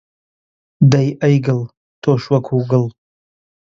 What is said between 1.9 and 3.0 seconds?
تۆش وەکو گڵ